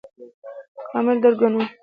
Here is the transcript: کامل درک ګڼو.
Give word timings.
کامل 0.89 1.17
درک 1.23 1.35
ګڼو. 1.41 1.61